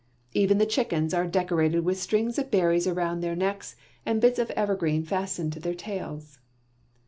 [0.33, 4.49] Even the chickens are decorated with strings of berries around their necks and bits of
[4.55, 6.39] evergreen fastened to their tails.